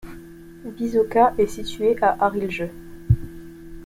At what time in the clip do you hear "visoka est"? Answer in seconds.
0.75-1.45